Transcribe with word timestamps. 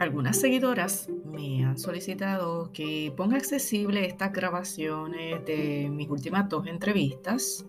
algunas 0.00 0.38
seguidoras 0.38 1.10
me 1.26 1.62
han 1.62 1.78
solicitado 1.78 2.72
que 2.72 3.12
ponga 3.14 3.36
accesible 3.36 4.06
estas 4.06 4.32
grabaciones 4.32 5.44
de 5.44 5.90
mis 5.92 6.08
últimas 6.08 6.48
dos 6.48 6.66
entrevistas. 6.66 7.66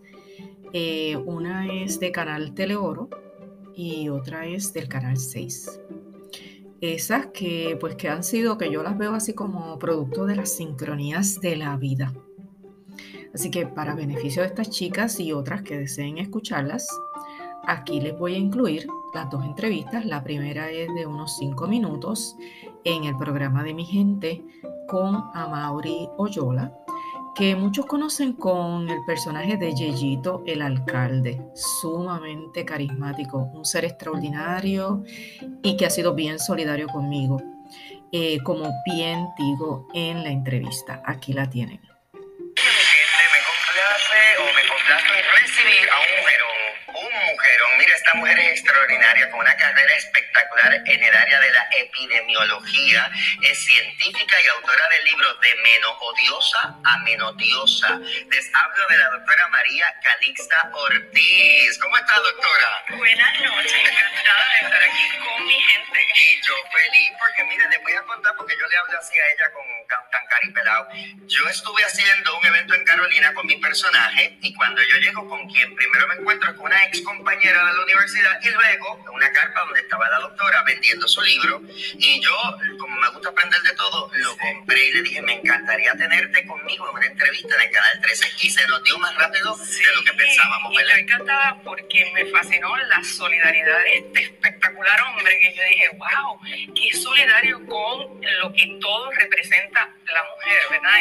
Eh, 0.71 1.17
una 1.17 1.67
es 1.67 1.99
de 1.99 2.13
Canal 2.13 2.53
Teleoro 2.53 3.09
y 3.75 4.07
otra 4.07 4.45
es 4.45 4.71
del 4.71 4.87
Canal 4.87 5.17
6. 5.17 5.81
Esas 6.79 7.27
que 7.27 7.75
pues 7.77 7.95
que 7.95 8.07
han 8.07 8.23
sido, 8.23 8.57
que 8.57 8.71
yo 8.71 8.81
las 8.81 8.97
veo 8.97 9.13
así 9.13 9.33
como 9.33 9.77
producto 9.77 10.25
de 10.25 10.37
las 10.37 10.55
sincronías 10.55 11.41
de 11.41 11.57
la 11.57 11.75
vida. 11.75 12.13
Así 13.33 13.51
que 13.51 13.67
para 13.67 13.93
beneficio 13.93 14.41
de 14.41 14.47
estas 14.47 14.69
chicas 14.69 15.19
y 15.19 15.33
otras 15.33 15.63
que 15.63 15.77
deseen 15.77 16.17
escucharlas, 16.17 16.87
aquí 17.65 17.99
les 18.01 18.17
voy 18.17 18.35
a 18.35 18.37
incluir 18.37 18.87
las 19.13 19.29
dos 19.29 19.43
entrevistas. 19.45 20.05
La 20.05 20.23
primera 20.23 20.69
es 20.69 20.93
de 20.93 21.05
unos 21.05 21.37
cinco 21.37 21.67
minutos 21.67 22.35
en 22.83 23.03
el 23.05 23.17
programa 23.17 23.63
de 23.63 23.73
mi 23.73 23.85
gente 23.85 24.43
con 24.87 25.23
Amaury 25.33 26.09
Oyola 26.17 26.73
que 27.35 27.55
muchos 27.55 27.85
conocen 27.85 28.33
con 28.33 28.89
el 28.89 29.03
personaje 29.05 29.57
de 29.57 29.73
Yeyito 29.73 30.43
el 30.45 30.61
alcalde, 30.61 31.41
sumamente 31.53 32.65
carismático, 32.65 33.49
un 33.53 33.65
ser 33.65 33.85
extraordinario 33.85 35.03
y 35.63 35.77
que 35.77 35.85
ha 35.85 35.89
sido 35.89 36.13
bien 36.13 36.39
solidario 36.39 36.87
conmigo, 36.87 37.41
eh, 38.11 38.39
como 38.43 38.69
bien 38.85 39.27
digo 39.37 39.87
en 39.93 40.23
la 40.23 40.29
entrevista. 40.29 41.01
Aquí 41.05 41.33
la 41.33 41.49
tienen. 41.49 41.90
Extraordinaria, 48.81 49.29
con 49.29 49.39
una 49.39 49.55
carrera 49.55 49.95
espectacular 49.95 50.20
en 50.85 51.03
el 51.03 51.15
área 51.15 51.39
de 51.39 51.51
la 51.51 51.67
epidemiología. 51.77 53.11
Es 53.41 53.65
científica 53.65 54.35
y 54.41 54.47
autora 54.47 54.87
del 54.89 55.05
libro 55.05 55.33
De 55.35 55.55
menos 55.55 55.93
odiosa 55.99 56.75
a 56.83 56.97
menodiosa. 56.99 57.99
Les 58.29 58.51
hablo 58.53 58.87
de 58.89 58.97
la 58.97 59.09
doctora 59.09 59.47
María 59.49 59.93
Calixta 60.01 60.71
Ortiz. 60.73 61.77
¿Cómo 61.79 61.97
está, 61.97 62.15
doctora? 62.19 62.97
Buenas 62.97 63.39
noches, 63.41 63.73
encantada 63.73 64.45
de 64.49 64.65
estar 64.65 64.83
aquí 64.83 65.19
con 65.19 65.45
mi 65.45 65.59
gente. 65.59 65.99
Y 66.15 66.41
yo 66.41 66.53
feliz 66.71 67.09
porque, 67.19 67.43
mire, 67.43 67.69
les 67.69 67.81
voy 67.83 67.93
a 67.93 68.01
contar 68.03 68.35
porque 68.37 68.55
yo 68.59 68.67
le 68.67 68.77
hablo 68.77 68.99
así 68.99 69.19
a 69.19 69.33
ella 69.33 69.51
con 69.51 69.65
tan 70.11 70.25
caripelado. 70.27 70.87
Yo 71.27 71.47
estuve 71.49 71.83
haciendo 71.83 72.37
un 72.37 72.45
evento 72.45 72.73
en 72.75 72.85
Carolina 72.85 73.33
con 73.33 73.45
mi 73.45 73.57
personaje 73.57 74.37
y 74.41 74.53
cuando 74.53 74.81
yo 74.81 74.97
llego 74.97 75.27
con 75.27 75.47
quien 75.49 75.75
primero 75.75 76.07
me 76.07 76.15
encuentro 76.15 76.55
con 76.55 76.65
una 76.65 76.85
ex 76.85 77.01
compañera 77.01 77.65
de 77.65 77.73
la 77.73 77.81
universidad 77.81 78.39
y 78.41 78.49
luego 78.49 79.03
una 79.13 79.31
carpa 79.31 79.61
donde 79.61 79.81
estaba 79.81 80.09
la 80.09 80.19
doctora 80.21 80.63
vendiendo 80.65 81.07
su 81.07 81.21
libro 81.21 81.61
y 81.97 82.21
yo, 82.21 82.35
como 82.79 82.95
me 82.99 83.09
gusta 83.09 83.29
aprender 83.29 83.61
de 83.61 83.73
todo, 83.75 84.09
lo 84.13 84.37
compré 84.37 84.87
y 84.87 84.93
le 84.93 85.01
dije, 85.01 85.21
me 85.21 85.33
encantaría 85.33 85.93
tenerte 85.93 86.45
conmigo 86.45 86.89
en 86.89 86.95
una 86.95 87.05
entrevista 87.05 87.55
en 87.55 87.61
el 87.61 87.71
Canal 87.71 88.01
13 88.01 88.27
y 88.41 88.49
se 88.49 88.67
nos 88.67 88.83
dio 88.83 88.97
más 88.99 89.15
rápido 89.15 89.55
de 89.55 89.95
lo 89.95 90.03
que 90.03 90.13
pensábamos, 90.13 90.75
¿verdad? 90.75 90.97
Y 90.97 91.01
encantada 91.01 91.61
porque 91.63 92.11
me 92.13 92.25
fascinó 92.27 92.75
la 92.77 93.03
solidaridad 93.03 93.79
de 93.83 93.97
este 93.97 94.21
espectacular 94.21 95.01
hombre 95.01 95.37
que 95.39 95.55
yo 95.55 95.63
dije, 95.69 95.89
wow, 95.97 96.39
qué 96.75 96.97
solidario 96.97 97.65
con 97.65 98.21
lo 98.21 98.53
que 98.53 98.77
todo 98.79 99.11
representa 99.11 99.89
la 100.11 100.23
mujer, 100.23 100.61
¿verdad? 100.69 100.91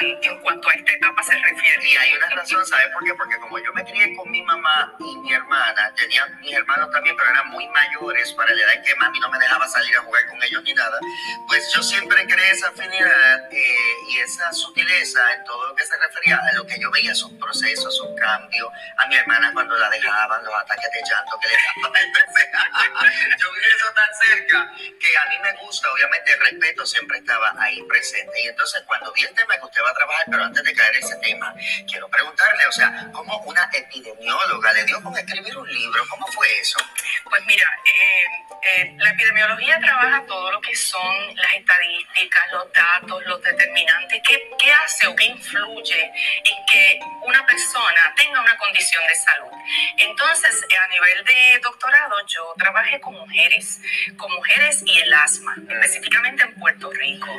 En, 0.00 0.18
en, 0.22 0.40
cuanto 0.40 0.68
a 0.68 0.72
esta 0.72 0.92
etapa 0.92 1.22
se 1.22 1.34
refiere. 1.34 1.88
Y 1.88 1.96
hay 1.96 2.14
una 2.14 2.30
razón, 2.30 2.64
¿sabes 2.66 2.86
por 2.92 3.04
qué? 3.04 3.14
Porque 3.14 3.36
como 3.38 3.58
yo 3.58 3.72
me 3.72 3.84
crié 3.84 4.14
con 4.16 4.30
mi 4.30 4.42
mamá 4.42 4.94
y 4.98 5.16
mi 5.18 5.32
hermana, 5.32 5.92
tenía 5.96 6.26
mis 6.40 6.54
hermanos 6.54 6.90
también, 6.90 7.16
pero 7.16 7.30
eran 7.30 7.48
muy 7.48 7.66
mayores 7.68 8.32
para 8.32 8.54
la 8.54 8.62
edad 8.62 8.84
que 8.84 8.94
mami 8.96 9.20
no 9.20 9.30
me 9.30 9.38
dejaba 9.38 9.66
salir 9.68 9.96
a 9.96 10.02
jugar 10.02 10.26
con 10.28 10.42
ellos 10.42 10.62
ni 10.64 10.74
nada, 10.74 10.98
pues 11.46 11.70
yo 11.74 11.82
siempre 11.82 12.26
creé 12.26 12.50
esa 12.50 12.68
afinidad 12.68 13.52
eh, 13.52 13.94
y 14.08 14.18
esa 14.18 14.52
sutileza 14.52 15.32
en 15.34 15.44
todo 15.44 15.68
lo 15.68 15.74
que 15.74 15.84
se 15.84 15.96
refería 15.98 16.36
a 16.36 16.52
lo 16.54 16.66
que 16.66 16.78
yo 16.80 16.90
veía, 16.90 17.14
sus 17.14 17.32
procesos, 17.32 17.96
sus 17.96 18.08
cambios, 18.18 18.68
a 18.96 19.06
mi 19.06 19.16
hermana 19.16 19.50
cuando 19.52 19.76
la 19.76 19.90
dejaban, 19.90 20.44
los 20.44 20.54
ataques 20.54 20.90
de 20.92 21.00
llanto 21.10 21.38
que 21.40 21.48
le 21.48 21.56
daban. 21.82 22.02
yo 23.40 23.52
vi 23.52 23.60
eso 23.74 23.86
tan 23.94 24.28
cerca 24.28 24.72
que 24.76 25.16
a 25.16 25.28
mí 25.28 25.36
me 25.42 25.52
gusta, 25.64 25.90
obviamente 25.92 26.32
el 26.32 26.40
respeto 26.40 26.86
siempre 26.86 27.18
estaba 27.18 27.54
ahí 27.58 27.82
presente. 27.84 28.32
Y 28.42 28.48
entonces 28.48 28.59
cuando 28.86 29.12
vi 29.12 29.22
el 29.22 29.34
tema 29.34 29.56
que 29.56 29.64
usted 29.64 29.82
va 29.82 29.90
a 29.90 29.94
trabajar, 29.94 30.26
pero 30.30 30.44
antes 30.44 30.62
de 30.62 30.74
caer 30.74 30.96
ese 30.96 31.16
tema, 31.16 31.54
quiero 31.88 32.08
preguntarle, 32.08 32.66
o 32.66 32.72
sea, 32.72 33.08
¿cómo 33.12 33.38
una 33.38 33.68
epidemióloga 33.72 34.72
le 34.72 34.84
dio 34.84 35.02
con 35.02 35.16
escribir 35.16 35.56
un 35.56 35.68
libro? 35.72 36.02
¿Cómo 36.08 36.26
fue 36.28 36.46
eso? 36.60 36.78
Pues 37.24 37.42
mira, 37.46 37.66
eh, 37.86 38.40
eh, 38.62 38.94
la 38.98 39.10
epidemiología 39.10 39.78
trabaja 39.80 40.24
todo 40.26 40.52
lo 40.52 40.60
que 40.60 40.76
son 40.76 41.34
las 41.36 41.54
estadísticas, 41.54 42.42
los 42.52 42.72
datos, 42.72 43.24
los 43.26 43.42
determinantes, 43.42 44.20
qué, 44.26 44.50
qué 44.62 44.72
hace 44.72 45.06
o 45.06 45.16
qué 45.16 45.24
influye 45.24 46.02
en 46.02 46.66
que 46.70 47.00
una 47.22 47.44
persona 47.46 48.14
tenga 48.16 48.40
una 48.40 48.56
condición 48.58 49.06
de 49.06 49.14
salud. 49.14 49.52
Entonces, 49.96 50.66
a 50.78 50.88
nivel 50.88 51.24
de 51.24 51.60
doctorado, 51.62 52.16
yo 52.26 52.54
trabajé 52.58 53.00
con 53.00 53.14
mujeres, 53.14 53.80
con 54.16 54.30
mujeres 54.32 54.82
y 54.84 54.98
el 55.00 55.14
asma, 55.14 55.54
específicamente 55.68 56.44
en 56.44 56.54
Puerto 56.54 56.90
Rico. 56.90 57.30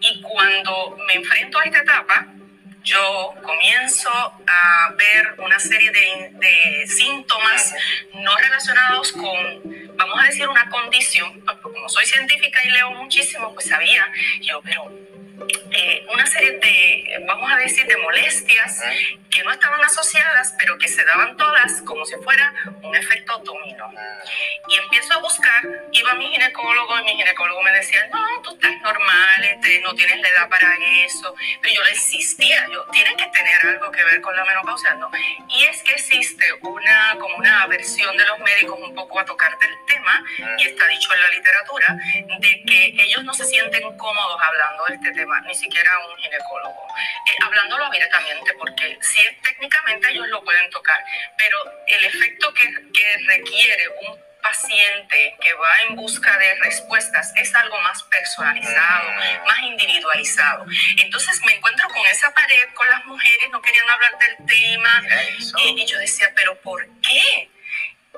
Y 0.00 0.20
cuando 0.22 0.57
me 1.06 1.14
enfrento 1.14 1.58
a 1.58 1.64
esta 1.64 1.78
etapa, 1.78 2.26
yo 2.84 3.34
comienzo 3.42 4.08
a 4.10 4.94
ver 4.96 5.34
una 5.38 5.58
serie 5.58 5.90
de, 5.90 6.30
de, 6.38 6.86
síntomas 6.86 7.74
no 8.14 8.34
relacionados 8.36 9.12
con, 9.12 9.96
vamos 9.96 10.22
a 10.22 10.26
decir, 10.26 10.48
una 10.48 10.68
condición. 10.70 11.40
Como 11.62 11.88
soy 11.88 12.06
científica 12.06 12.60
y 12.64 12.70
leo 12.70 12.90
muchísimo, 12.92 13.52
pues 13.52 13.66
sabía 13.66 14.10
yo, 14.40 14.60
pero 14.62 14.90
eh, 15.70 16.06
una 16.12 16.26
serie 16.26 16.52
de, 16.58 17.24
vamos 17.26 17.50
a 17.50 17.56
decir, 17.56 17.86
de 17.86 17.96
molestias 17.98 18.82
que 19.30 19.42
no 19.44 19.52
estaban 19.52 19.82
asociadas, 19.84 20.54
pero 20.58 20.78
que 20.78 20.88
se 20.88 21.04
daban 21.04 21.36
todas 21.36 21.82
como 21.82 22.04
si 22.04 22.16
fuera 22.16 22.54
un 22.82 22.94
efecto 22.94 23.38
dominó. 23.38 23.90
Y 24.68 24.78
empiezo 24.78 25.14
a 25.14 25.18
buscar, 25.18 25.62
iba 25.92 26.10
a 26.10 26.14
mi 26.14 26.28
ginecólogo 26.28 26.98
y 26.98 27.04
mi 27.04 27.16
ginecólogo 27.16 27.62
me 27.62 27.72
decía, 27.72 28.08
no, 28.12 28.42
tú 28.42 28.54
estás 28.54 28.80
normal, 28.80 29.44
este, 29.44 29.80
no 29.80 29.94
tienes 29.94 30.20
la 30.20 30.28
edad 30.28 30.48
para 30.48 30.74
eso. 31.04 31.34
Pero 31.62 31.74
yo 31.74 31.82
le 31.84 31.90
insistía, 31.90 32.66
yo, 32.72 32.84
tiene 32.92 33.14
que 33.16 33.26
tener 33.26 33.66
algo 33.66 33.90
que 33.90 34.04
ver 34.04 34.20
con 34.20 34.34
la 34.34 34.44
menopausia, 34.44 34.94
¿no? 34.94 35.10
Y 35.48 35.64
es 35.64 35.82
que 35.82 35.92
existe 35.92 36.52
una, 36.62 37.16
como 37.18 37.36
una 37.36 37.62
aversión 37.62 38.16
de 38.16 38.26
los 38.26 38.38
médicos 38.40 38.78
un 38.80 38.94
poco 38.94 39.20
a 39.20 39.24
tema, 39.24 39.47
y 40.58 40.68
está 40.68 40.86
dicho 40.86 41.14
en 41.14 41.20
la 41.20 41.28
literatura, 41.30 41.98
de 42.40 42.62
que 42.64 42.94
ellos 42.98 43.24
no 43.24 43.34
se 43.34 43.44
sienten 43.44 43.96
cómodos 43.96 44.40
hablando 44.40 44.84
de 44.86 44.94
este 44.94 45.12
tema 45.12 45.40
ni 45.42 45.54
siquiera 45.54 45.98
un 46.06 46.16
ginecólogo. 46.16 46.86
Eh, 47.26 47.36
hablándolo 47.44 47.84
abiertamente, 47.84 48.52
porque 48.58 48.98
sí, 49.00 49.22
técnicamente 49.42 50.10
ellos 50.10 50.28
lo 50.28 50.42
pueden 50.44 50.70
tocar, 50.70 51.02
pero 51.36 51.58
el 51.86 52.04
efecto 52.04 52.52
que, 52.54 52.68
que 52.92 53.18
requiere 53.26 53.88
un 54.06 54.28
paciente 54.42 55.36
que 55.40 55.52
va 55.54 55.82
en 55.88 55.96
busca 55.96 56.38
de 56.38 56.54
respuestas 56.56 57.32
es 57.36 57.54
algo 57.54 57.78
más 57.82 58.02
personalizado, 58.04 59.10
mm. 59.10 59.46
más 59.46 59.60
individualizado. 59.62 60.66
Entonces 60.98 61.40
me 61.44 61.54
encuentro 61.54 61.88
con 61.88 62.06
esa 62.06 62.32
pared, 62.32 62.68
con 62.74 62.88
las 62.88 63.04
mujeres, 63.04 63.50
no 63.50 63.60
querían 63.60 63.88
hablar 63.90 64.12
del 64.18 64.46
tema, 64.46 65.02
y, 65.58 65.82
y 65.82 65.86
yo 65.86 65.98
decía, 65.98 66.32
pero 66.34 66.54
¿por 66.60 66.86
qué? 67.02 67.50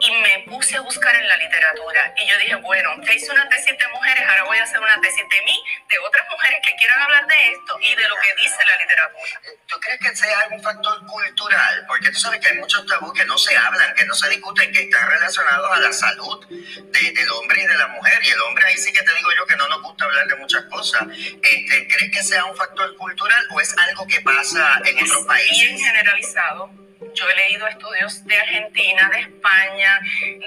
Y 0.01 0.11
me 0.23 0.45
puse 0.49 0.77
a 0.77 0.81
buscar 0.81 1.15
en 1.15 1.29
la 1.29 1.37
literatura. 1.37 2.15
Y 2.17 2.29
yo 2.29 2.39
dije, 2.39 2.55
bueno, 2.57 2.91
te 3.05 3.15
hice 3.15 3.31
una 3.33 3.49
tesis 3.49 3.77
de 3.79 3.89
mujeres, 3.89 4.25
ahora 4.27 4.45
voy 4.45 4.59
a 4.59 4.63
hacer 4.63 4.81
una 4.81 5.01
tesis 5.01 5.25
de 5.31 5.43
mí, 5.43 5.63
de 5.89 5.99
otras 5.99 6.27
mujeres 6.31 6.61
que 6.65 6.75
quieran 6.77 7.03
hablar 7.03 7.27
de 7.27 7.51
esto 7.51 7.79
y 7.81 7.95
de 7.95 8.09
lo 8.09 8.17
que 8.17 8.35
dice 8.43 8.57
la 8.67 8.77
literatura. 8.79 9.41
¿Tú 9.67 9.81
crees 9.81 10.01
que 10.01 10.17
sea 10.17 10.41
algún 10.41 10.63
factor 10.63 11.07
cultural? 11.07 11.85
Porque 11.87 12.11
tú 12.11 12.19
sabes 12.19 12.41
que 12.41 12.49
hay 12.49 12.59
muchos 12.59 12.87
tabús 12.87 13.13
que 13.13 13.25
no 13.27 13.37
se 13.37 13.57
hablan, 13.57 13.95
que 13.95 14.05
no 14.07 14.15
se 14.15 14.29
discuten, 14.31 14.73
que 14.73 14.83
están 14.83 15.09
relacionados 15.09 15.71
a 15.71 15.81
la 15.81 15.93
salud 15.93 16.47
de, 16.47 17.13
del 17.13 17.31
hombre 17.31 17.63
y 17.63 17.67
de 17.67 17.75
la 17.75 17.89
mujer. 17.89 18.21
Y 18.25 18.31
el 18.31 18.41
hombre 18.43 18.67
ahí 18.67 18.77
sí 18.77 18.93
que 18.93 19.03
te 19.03 19.15
digo 19.15 19.31
yo 19.37 19.47
que 19.47 19.57
no 19.57 19.69
nos 19.69 19.83
gusta 19.83 20.05
hablar 20.07 20.27
de 20.27 20.37
muchas 20.37 20.65
cosas. 20.65 21.03
Este, 21.11 21.89
¿Crees 21.89 22.11
que 22.13 22.23
sea 22.23 22.45
un 22.45 22.57
factor 22.57 22.97
cultural 22.97 23.47
o 23.51 23.61
es 23.61 23.77
algo 23.77 24.07
que 24.07 24.21
pasa 24.23 24.81
en 24.85 25.03
otros 25.03 25.27
países? 25.27 25.59
Bien 25.59 25.79
generalizado 25.79 26.90
yo 27.15 27.29
he 27.29 27.37
leído 27.37 27.67
estudios 27.67 28.25
de 28.27 28.37
Argentina, 28.37 29.11
de 29.11 29.21
España, 29.21 30.01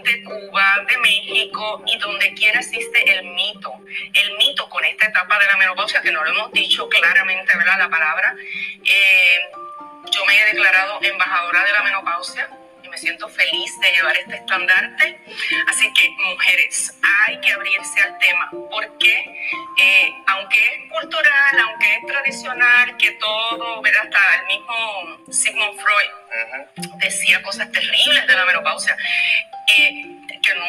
de 0.03 0.23
Cuba, 0.23 0.85
de 0.87 0.97
México 0.97 1.83
y 1.85 1.97
donde 1.97 2.33
quiera 2.33 2.59
existe 2.59 3.17
el 3.17 3.25
mito. 3.25 3.73
El 4.13 4.37
mito 4.37 4.69
con 4.69 4.83
esta 4.85 5.07
etapa 5.07 5.39
de 5.39 5.47
la 5.47 5.57
menopausia, 5.57 6.01
que 6.01 6.11
no 6.11 6.23
lo 6.23 6.31
hemos 6.31 6.51
dicho 6.51 6.87
claramente, 6.89 7.57
¿verdad? 7.57 7.77
La 7.79 7.89
palabra. 7.89 8.35
Eh, 8.83 9.39
yo 10.11 10.25
me 10.25 10.39
he 10.39 10.45
declarado 10.45 10.99
embajadora 11.01 11.63
de 11.63 11.71
la 11.71 11.83
menopausia 11.83 12.49
me 12.93 12.99
siento 12.99 13.27
feliz 13.27 13.79
de 13.79 13.91
llevar 13.91 14.15
este 14.15 14.35
estandarte. 14.35 15.19
Así 15.67 15.91
que, 15.93 16.09
mujeres, 16.29 16.93
hay 17.01 17.39
que 17.39 17.51
abrirse 17.51 18.01
al 18.01 18.19
tema, 18.19 18.51
porque 18.69 19.13
eh, 19.79 20.13
aunque 20.27 20.59
es 20.63 20.91
cultural, 20.91 21.59
aunque 21.59 21.95
es 21.95 22.05
tradicional, 22.05 22.95
que 22.97 23.11
todo, 23.13 23.81
¿verdad? 23.81 24.03
Hasta 24.03 24.41
el 24.41 24.45
mismo 24.45 25.17
Sigmund 25.31 25.79
Freud 25.79 26.99
decía 26.99 27.41
cosas 27.41 27.71
terribles 27.71 28.27
de 28.27 28.35
la 28.35 28.45
menopausia. 28.45 28.95
Eh, 29.79 30.12
que 30.43 30.53
no 30.55 30.65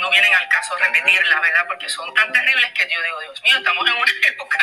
no 0.00 0.10
vienen 0.10 0.34
al 0.34 0.48
caso 0.48 0.76
repetirla, 0.76 1.40
¿verdad? 1.40 1.66
Porque 1.66 1.88
son 1.88 2.12
tan 2.14 2.32
terribles 2.32 2.72
que 2.72 2.88
yo 2.88 3.02
digo, 3.02 3.20
Dios 3.20 3.42
mío, 3.42 3.56
estamos 3.58 3.86
en 3.86 3.94
una 3.94 4.12
época 4.28 4.58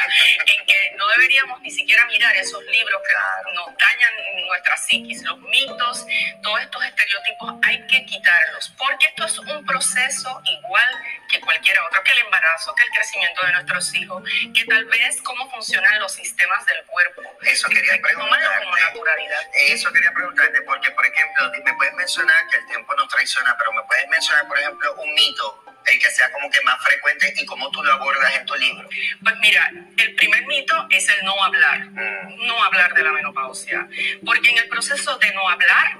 en 0.46 0.66
que 0.66 0.92
no 0.98 1.08
deberíamos 1.10 1.62
ni 1.62 1.72
siquiera 1.72 2.06
mirar 2.08 2.36
esos 2.36 2.64
libros 2.66 3.02
que 3.04 3.54
nos 3.54 3.68
dañan 3.78 4.14
nuestra 4.48 4.76
psiquis, 4.78 5.24
los 5.24 5.40
mitos, 5.40 6.06
todos 6.42 6.62
estos 6.62 6.84
estereotipos, 6.84 7.54
hay 7.64 7.86
que 7.88 8.06
quitarlos, 8.06 8.74
porque 8.78 9.08
esto 9.08 9.26
es 9.26 9.40
un 9.40 9.66
proceso 9.66 10.42
igual 10.46 10.90
que 11.28 11.40
cualquier 11.42 11.80
otro, 11.82 12.04
que 12.04 12.12
el 12.12 12.20
embarazo, 12.20 12.74
que 12.76 12.84
el 12.84 12.90
crecimiento 12.92 13.46
de 13.46 13.54
nuestros 13.54 13.96
hijos, 13.96 14.24
que 14.54 14.66
tal 14.66 14.86
vez 14.86 15.22
cómo 15.22 15.50
funcionan 15.52 16.00
los 16.00 16.14
sistemas 16.14 16.66
del 16.66 16.84
cuerpo. 16.86 17.22
Eso 17.42 17.68
quería 17.70 18.02
preguntarte. 18.02 18.66
Como 18.66 18.78
naturalidad. 18.78 19.42
Eso 19.68 19.92
quería 19.92 20.12
preguntarte, 20.12 20.62
porque 20.62 20.92
por 20.92 21.06
ejemplo, 21.06 21.52
me 21.64 21.74
puedes 21.74 21.94
mencionar 21.96 22.48
que 22.50 22.58
el 22.58 22.66
tiempo 22.68 22.96
nos 22.96 23.08
traiciona, 23.10 23.56
pero 23.58 23.74
me 23.74 23.84
puedes 23.84 24.08
mencionar, 24.10 24.48
por 24.48 24.60
ejemplo, 24.60 24.96
un 24.96 25.14
mito 25.14 25.64
el 25.88 26.00
que 26.00 26.12
sea 26.12 26.32
como 26.32 26.50
que 26.50 26.62
más 26.62 26.84
frecuente 26.84 27.34
y 27.38 27.46
cómo 27.46 27.72
tú 27.72 27.84
lo 27.84 27.94
abordas 27.94 28.36
en 28.36 28.46
tu 28.46 28.56
libro? 28.56 28.88
Pues 29.24 29.36
mira, 29.40 29.72
el 29.98 30.16
primer 30.16 30.46
mito 30.46 30.88
es 30.90 31.08
el 31.10 31.24
no 31.24 31.42
hablar, 31.44 31.80
mm. 31.92 32.46
no 32.46 32.64
hablar 32.64 32.94
de 32.94 33.04
la 33.04 33.12
menopausia, 33.12 33.88
porque 34.26 34.50
en 34.50 34.58
el 34.58 34.68
proceso 34.68 35.18
de 35.18 35.34
no 35.34 35.48
hablar, 35.48 35.98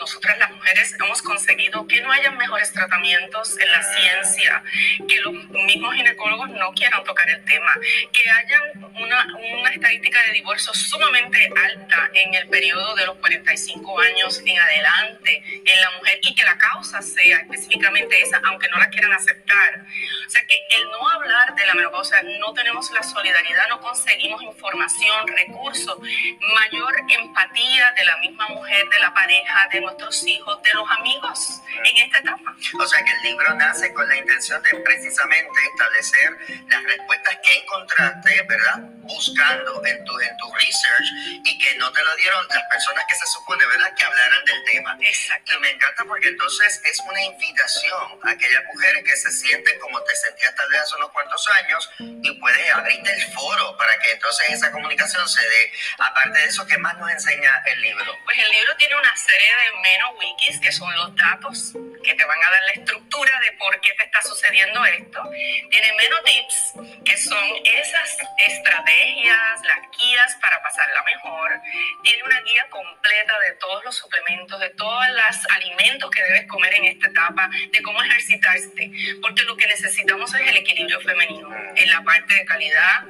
nosotras 0.00 0.38
las 0.38 0.50
mujeres 0.50 0.94
hemos 0.98 1.22
conseguido 1.22 1.86
que 1.86 2.00
no 2.00 2.10
haya 2.10 2.30
mejores 2.32 2.72
tratamientos 2.72 3.58
en 3.58 3.70
la 3.70 3.82
ciencia, 3.82 4.62
que 5.06 5.20
los 5.20 5.32
mismos 5.50 5.94
ginecólogos 5.94 6.50
no 6.50 6.72
quieran 6.72 7.04
tocar 7.04 7.28
el 7.30 7.44
tema, 7.44 7.72
que 8.12 8.28
haya 8.30 8.58
una, 8.98 9.26
una 9.60 9.70
estadística 9.70 10.22
de 10.24 10.32
divorcio 10.32 10.72
sumamente 10.74 11.50
alta 11.64 12.10
en 12.14 12.34
el 12.34 12.48
periodo 12.48 12.94
de 12.96 13.06
los 13.06 13.16
45 13.18 14.00
años 14.00 14.42
en 14.44 14.58
adelante 14.58 15.42
en 15.46 15.80
la 15.80 15.90
mujer 15.98 16.18
y 16.22 16.34
que 16.34 16.44
la 16.44 16.56
causa 16.56 17.02
sea 17.02 17.38
específicamente 17.38 18.20
esa, 18.22 18.40
aunque 18.44 18.68
no 18.68 18.78
la 18.78 18.88
quieran 18.88 19.12
aceptar. 19.12 19.84
O 20.26 20.30
sea 20.30 20.44
que 20.46 20.54
el 20.76 20.90
no 20.90 21.08
hablar 21.08 21.54
de 21.54 21.66
la 21.66 21.74
menopausia, 21.74 22.22
no 22.38 22.52
tenemos 22.54 22.90
la 22.92 23.02
solidaridad, 23.02 23.68
no 23.68 23.80
conseguimos 23.80 24.42
información, 24.42 25.26
recursos, 25.28 25.98
mayor 26.00 26.94
empatía 27.08 27.92
de 27.96 28.04
la 28.04 28.16
misma 28.18 28.48
mujer, 28.48 28.88
de 28.88 28.98
la 29.00 29.12
pareja, 29.12 29.68
de 29.72 29.80
nuestros 29.90 30.26
hijos, 30.26 30.62
de 30.62 30.70
los 30.74 30.88
amigos 30.98 31.60
en 31.84 31.96
esta 31.96 32.18
etapa. 32.18 32.54
O 32.78 32.86
sea 32.86 33.04
que 33.04 33.12
el 33.12 33.22
libro 33.22 33.54
nace 33.54 33.92
con 33.92 34.08
la 34.08 34.16
intención 34.16 34.62
de 34.62 34.70
precisamente 34.80 35.60
establecer 35.72 36.64
las 36.68 36.82
respuestas 36.84 37.38
que 37.42 37.58
encontraste, 37.58 38.42
¿verdad? 38.48 38.78
Buscando 39.02 39.84
en 39.84 40.04
tu, 40.04 40.20
en 40.20 40.36
tu 40.36 40.52
research 40.54 41.42
y 41.44 41.58
que 41.58 41.78
no 41.78 41.90
te 41.92 42.02
lo 42.02 42.14
dieron 42.16 42.46
las 42.48 42.64
personas 42.70 43.04
que 43.08 43.16
se 43.16 43.26
supone, 43.26 43.66
¿verdad? 43.66 43.92
Que 43.96 44.04
hablaran 44.04 44.39
Exacto. 45.00 45.52
Y 45.54 45.60
me 45.60 45.70
encanta 45.70 46.04
porque 46.04 46.28
entonces 46.28 46.80
es 46.84 47.00
una 47.00 47.22
invitación 47.22 48.20
a 48.22 48.30
aquellas 48.30 48.64
mujeres 48.72 49.04
que 49.04 49.16
se 49.16 49.30
sienten 49.30 49.78
como 49.78 50.02
te 50.02 50.14
sentías 50.16 50.54
tal 50.54 50.68
vez 50.70 50.80
hace 50.80 50.96
unos 50.96 51.10
cuantos 51.10 51.48
años 51.48 51.90
y 51.98 52.32
puedes 52.40 52.74
abrirte 52.74 53.12
el 53.12 53.22
foro 53.32 53.76
para 53.76 53.98
que 53.98 54.12
entonces 54.12 54.50
esa 54.50 54.70
comunicación 54.72 55.28
se 55.28 55.42
dé. 55.42 55.72
Aparte 55.98 56.38
de 56.38 56.44
eso, 56.46 56.66
¿qué 56.66 56.78
más 56.78 56.96
nos 56.98 57.10
enseña 57.10 57.62
el 57.66 57.80
libro? 57.80 58.16
Pues 58.24 58.38
el 58.38 58.50
libro 58.50 58.76
tiene 58.76 58.96
una 58.96 59.16
serie 59.16 59.48
de 59.48 59.80
menos 59.80 60.10
wikis, 60.18 60.60
que 60.60 60.72
son 60.72 60.94
los 60.96 61.14
datos 61.16 61.74
que 62.02 62.14
te 62.14 62.24
van 62.24 62.42
a 62.42 62.50
dar 62.50 62.62
la 62.64 62.72
estructura 62.72 63.40
de 63.40 63.52
por 63.52 63.80
qué 63.80 63.92
te 63.94 64.04
está 64.04 64.22
sucediendo 64.22 64.84
esto. 64.84 65.22
Tiene 65.70 65.92
menos 65.94 66.20
tips, 66.24 67.04
que 67.04 67.16
son 67.16 67.44
esas 67.64 68.18
estrategias, 68.48 69.60
las 69.64 69.78
guías 69.98 70.36
para 70.40 70.62
pasarla 70.62 71.02
mejor. 71.02 71.60
Tiene 72.02 72.22
una 72.24 72.40
guía 72.42 72.66
completa 72.70 73.38
de 73.40 73.52
todos 73.52 73.84
los 73.84 73.96
suplementos, 73.96 74.60
de 74.60 74.70
todos 74.70 75.08
los 75.08 75.50
alimentos 75.56 76.10
que 76.10 76.22
debes 76.22 76.46
comer 76.46 76.74
en 76.74 76.84
esta 76.86 77.08
etapa, 77.08 77.50
de 77.70 77.82
cómo 77.82 78.02
ejercitarte, 78.02 78.90
porque 79.20 79.42
lo 79.44 79.56
que 79.56 79.66
necesitamos 79.66 80.32
es 80.34 80.48
el 80.48 80.56
equilibrio 80.56 81.00
femenino 81.00 81.48
en 81.76 81.90
la 81.90 82.02
parte 82.02 82.34
de 82.34 82.44
calidad 82.44 83.04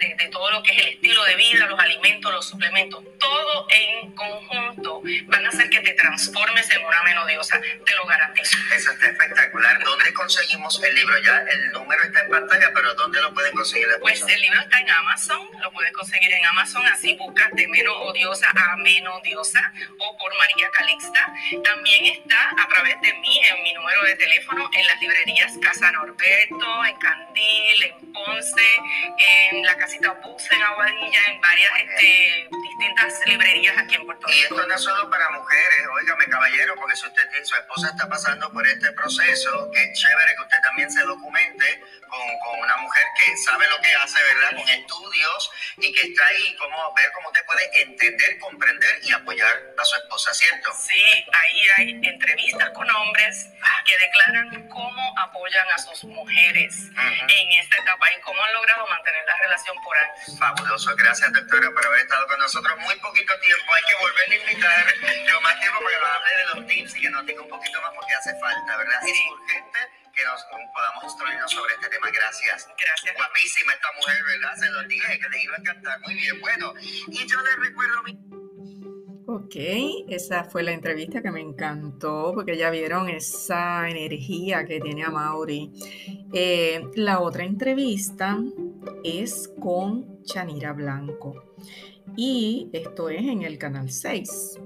de, 0.00 0.14
de, 0.14 0.28
todo 0.30 0.50
lo 0.50 0.62
que 0.62 0.72
es 0.72 0.78
el 0.78 0.88
estilo 0.88 1.24
de 1.24 1.36
vida, 1.36 1.66
los 1.66 1.78
alimentos, 1.78 2.32
los 2.32 2.46
suplementos, 2.46 3.02
todo 3.18 3.66
en 3.70 4.12
conjunto 4.14 5.02
van 5.26 5.46
a 5.46 5.48
hacer 5.48 5.70
que 5.70 5.80
te 5.80 5.92
transformes 5.94 6.70
en 6.70 6.84
una 6.84 7.02
menodiosa, 7.02 7.60
te 7.60 7.94
lo 7.94 8.06
garantizo. 8.06 8.56
Eso 8.74 8.90
está 8.92 9.06
espectacular. 9.06 9.82
¿Dónde 9.82 10.12
conseguimos 10.12 10.82
el 10.82 10.94
libro? 10.94 11.18
Ya 11.22 11.44
el 11.50 11.72
número 11.72 12.02
está 12.02 12.20
en 12.20 12.30
pantalla, 12.30 12.70
pero 12.74 12.94
¿dónde 12.94 13.20
lo 13.20 13.32
pueden 13.34 13.52
conseguir? 13.52 13.88
Pues 14.00 14.22
el 14.22 14.40
libro 14.40 14.60
está 14.60 14.80
en 14.80 14.90
Amazon, 14.90 15.48
lo 15.60 15.70
puedes 15.72 15.92
conseguir 15.92 16.32
en 16.32 16.44
Amazon, 16.46 16.86
así 16.86 17.16
buscas 17.16 17.50
de 17.52 17.66
menos 17.68 17.94
odiosa 17.98 18.50
a 18.54 18.76
menos 18.76 19.20
odiosa 19.20 19.72
o 19.98 20.16
por 20.18 20.32
María 20.36 20.70
Calixta. 20.70 21.32
También 21.62 22.06
está 22.06 22.50
a 22.58 22.68
través 22.68 23.00
de 23.00 23.12
mí, 23.14 23.40
en 23.44 23.62
mi 23.62 23.72
número 23.74 24.02
de 24.04 24.16
teléfono, 24.16 24.68
en 24.72 24.86
las 24.86 25.00
librerías 25.00 25.52
Casa 25.62 25.90
Norberto, 25.92 26.84
en 26.84 26.96
Candil, 26.96 27.82
en 27.84 28.12
Ponce, 28.12 28.70
en 29.18 29.53
en 29.58 29.64
la 29.64 29.76
casita 29.76 30.12
Bus 30.24 30.50
en 30.50 30.62
Aguadilla, 30.62 31.20
en 31.32 31.40
varias 31.40 31.72
este, 31.80 32.48
distintas 32.78 33.20
librerías 33.26 33.76
aquí 33.78 33.94
en 33.94 34.06
Puerto 34.06 34.26
Rico. 34.26 34.38
Y 34.38 34.42
esto 34.42 34.66
no 34.66 34.74
es 34.74 34.82
solo 34.82 35.10
para 35.10 35.30
mujeres, 35.30 35.86
óigame 35.94 36.26
caballero, 36.26 36.74
porque 36.76 36.96
si 36.96 37.06
usted 37.06 37.28
tiene, 37.30 37.44
su 37.44 37.56
esposa 37.56 37.88
está 37.88 38.08
pasando 38.08 38.50
por 38.52 38.66
este 38.66 38.90
proceso, 38.92 39.70
que 39.72 39.84
es 39.84 39.98
chévere 39.98 40.34
que 40.36 40.42
usted 40.42 40.60
también 40.62 40.90
se 40.90 41.02
documente 41.02 41.82
con, 42.08 42.20
con, 42.44 42.60
una 42.60 42.76
mujer 42.78 43.04
que 43.18 43.36
sabe 43.38 43.66
lo 43.68 43.80
que 43.80 43.92
hace, 43.94 44.22
¿verdad? 44.22 44.56
Con 44.56 44.68
estudios 44.68 45.50
y 45.78 45.92
que 45.92 46.02
está 46.02 46.26
ahí, 46.26 46.56
como 46.56 46.94
ver 46.94 47.10
cómo 47.14 47.28
usted 47.28 47.44
puede 47.46 47.82
entender, 47.82 48.38
comprender 48.38 48.98
y 49.02 49.12
apoyar 49.12 49.74
a 49.76 49.84
su 49.84 49.96
esposa, 49.96 50.32
¿cierto? 50.34 50.70
Sí, 50.78 51.04
ahí 51.32 51.66
hay 51.76 52.00
entrevistas 52.02 52.70
con 52.70 52.88
hombres 52.90 53.48
que 53.84 53.98
declaran 53.98 54.68
cómo 54.68 55.14
apoyan 55.18 55.66
a 55.72 55.78
sus 55.78 56.04
mujeres 56.04 56.74
en 56.96 57.60
esta 57.60 57.76
etapa 57.78 58.12
y 58.12 58.20
cómo 58.20 58.42
han 58.42 58.52
logrado 58.52 58.86
mantener 58.86 59.24
la 59.26 59.36
relación 59.44 59.76
por 59.82 59.96
años. 59.96 60.38
Fabuloso, 60.38 60.94
gracias 60.96 61.32
doctora 61.32 61.70
por 61.70 61.86
haber 61.86 62.00
estado 62.00 62.26
con 62.26 62.38
nosotros 62.38 62.63
muy 62.72 62.96
poquito 62.96 63.32
tiempo. 63.40 63.68
Hay 63.76 63.84
que 63.84 63.96
volver 64.00 64.26
a 64.30 64.34
invitar 64.40 64.84
yo 65.28 65.40
más 65.40 65.60
tiempo 65.60 65.78
para 65.84 65.92
que 65.92 66.00
nos 66.00 66.10
hable 66.10 66.32
de 66.36 66.46
los 66.54 66.66
tips 66.66 66.96
y 66.96 67.00
que 67.00 67.10
nos 67.10 67.26
diga 67.26 67.42
un 67.42 67.48
poquito 67.48 67.80
más 67.82 67.92
porque 67.94 68.14
hace 68.14 68.32
falta, 68.40 68.76
¿verdad? 68.76 69.00
Es 69.04 69.18
urgente 69.30 69.78
que 70.14 70.24
nos 70.24 70.40
podamos 70.72 71.04
instruirnos 71.04 71.50
sobre 71.50 71.74
este 71.74 71.88
tema. 71.88 72.08
Gracias. 72.10 72.68
Gracias. 72.78 73.14
Guapísima 73.16 73.72
esta 73.72 73.88
mujer, 73.96 74.16
¿verdad? 74.24 74.54
Se 74.56 74.70
lo 74.70 74.82
dije 74.88 75.18
que 75.18 75.28
le 75.28 75.42
iba 75.42 75.54
a 75.54 75.58
encantar. 75.58 76.00
Muy 76.00 76.14
bien, 76.14 76.40
bueno. 76.40 76.74
Y 77.08 77.26
yo 77.26 77.38
le 77.40 77.68
recuerdo 77.68 78.02
mi... 78.04 78.44
Ok, 79.26 79.56
esa 80.10 80.44
fue 80.44 80.62
la 80.62 80.72
entrevista 80.72 81.22
que 81.22 81.30
me 81.30 81.40
encantó 81.40 82.32
porque 82.34 82.56
ya 82.58 82.70
vieron 82.70 83.08
esa 83.08 83.88
energía 83.88 84.66
que 84.66 84.80
tiene 84.80 85.02
a 85.02 85.10
Mauri. 85.10 85.72
Eh, 86.32 86.82
la 86.94 87.20
otra 87.20 87.44
entrevista 87.44 88.38
es 89.02 89.50
con 89.60 90.22
Chanira 90.24 90.72
Blanco 90.72 91.54
y 92.16 92.70
esto 92.72 93.08
es 93.08 93.22
en 93.22 93.42
el 93.42 93.58
canal 93.58 93.90
6. 93.90 94.60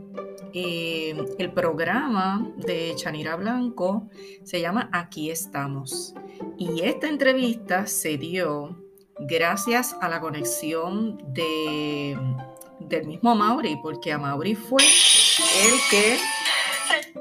Eh, 0.55 1.15
el 1.39 1.53
programa 1.53 2.51
de 2.57 2.95
Chanira 2.97 3.37
Blanco 3.37 4.09
se 4.45 4.61
llama 4.61 4.89
Aquí 4.93 5.31
estamos. 5.31 6.15
Y 6.57 6.83
esta 6.83 7.09
entrevista 7.09 7.87
se 7.87 8.17
dio 8.17 8.77
gracias 9.21 9.97
a 10.01 10.09
la 10.09 10.21
conexión 10.21 11.19
de, 11.33 12.19
del 12.81 13.07
mismo 13.07 13.35
Mauri, 13.35 13.77
porque 13.83 14.13
a 14.13 14.19
Mauri 14.19 14.55
fue 14.55 14.83
el 14.83 15.75
que 15.91 16.17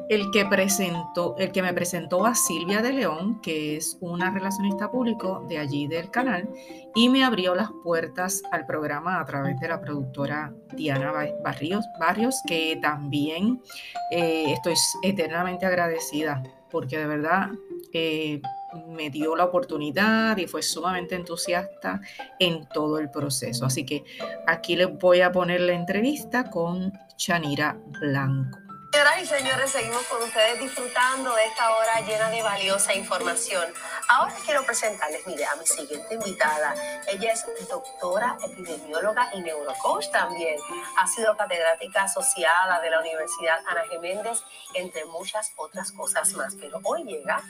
el 0.10 0.32
que 0.32 0.46
presentó, 0.46 1.36
el 1.38 1.52
que 1.52 1.62
me 1.62 1.74
presentó 1.74 2.26
a 2.26 2.36
Silvia 2.36 2.82
de 2.82 2.94
León, 2.94 3.42
que 3.42 3.78
es 3.78 3.98
una 4.00 4.32
relacionista 4.32 4.90
público 4.90 5.46
de 5.48 5.58
allí 5.58 5.88
del 5.88 6.10
canal, 6.10 6.50
y 6.96 7.10
me 7.10 7.24
abrió 7.24 7.56
las 7.56 7.70
puertas 7.84 8.42
al 8.52 8.66
programa 8.66 9.20
a 9.20 9.26
través 9.26 9.60
de 9.60 9.68
la 9.68 9.82
productora 9.82 10.54
Diana 10.74 11.12
Barrios, 11.44 11.86
Barrios 12.00 12.42
que 12.48 12.80
también 12.82 13.62
eh, 14.12 14.54
estoy 14.54 14.76
eternamente 15.04 15.66
agradecida, 15.66 16.44
porque 16.70 16.98
de 16.98 17.08
verdad 17.08 17.50
eh, 17.94 18.42
me 18.88 19.10
dio 19.10 19.36
la 19.36 19.46
oportunidad 19.46 20.38
y 20.38 20.48
fue 20.48 20.62
sumamente 20.62 21.16
entusiasta 21.16 22.02
en 22.40 22.68
todo 22.68 23.00
el 23.00 23.10
proceso. 23.10 23.66
Así 23.66 23.86
que 23.86 24.04
aquí 24.46 24.76
les 24.76 24.98
voy 24.98 25.22
a 25.22 25.32
poner 25.32 25.62
la 25.62 25.74
entrevista 25.74 26.50
con 26.50 26.92
Chanira 27.16 27.78
Blanco. 28.00 28.67
Señoras 28.92 29.22
y 29.22 29.26
señores, 29.26 29.72
seguimos 29.72 30.02
con 30.04 30.24
ustedes 30.24 30.60
disfrutando 30.60 31.36
de 31.36 31.46
esta 31.46 31.70
hora 31.72 32.00
llena 32.02 32.30
de 32.30 32.42
valiosa 32.42 32.94
información. 32.96 33.66
Ahora 34.10 34.34
quiero 34.46 34.64
presentarles, 34.64 35.28
mire, 35.28 35.46
a 35.46 35.56
mi 35.58 35.66
siguiente 35.66 36.14
invitada. 36.14 36.74
Ella 37.08 37.34
es 37.34 37.46
doctora 37.68 38.38
epidemióloga 38.42 39.30
y 39.34 39.42
neurocoach 39.42 40.10
también. 40.12 40.56
Ha 40.98 41.06
sido 41.08 41.36
catedrática 41.36 42.04
asociada 42.04 42.80
de 42.80 42.90
la 42.90 43.02
Universidad 43.02 43.60
Ana 43.68 43.84
Geméndez, 43.90 44.44
entre 44.76 45.04
muchas 45.06 45.52
otras 45.58 45.92
cosas 45.92 46.32
más. 46.34 46.56
Pero 46.56 46.80
hoy 46.84 47.04
llega 47.04 47.42